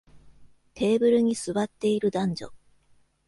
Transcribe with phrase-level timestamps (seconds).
[0.73, 2.53] テーブルに座っている男女